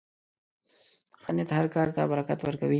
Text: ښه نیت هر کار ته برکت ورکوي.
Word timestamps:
ښه 1.21 1.31
نیت 1.35 1.49
هر 1.57 1.65
کار 1.75 1.87
ته 1.95 2.01
برکت 2.11 2.39
ورکوي. 2.43 2.69